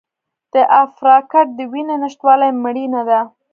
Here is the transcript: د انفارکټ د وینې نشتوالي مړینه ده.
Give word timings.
د 0.53 0.55
انفارکټ 0.81 1.47
د 1.57 1.59
وینې 1.71 1.95
نشتوالي 2.03 2.49
مړینه 2.63 3.01
ده. 3.09 3.19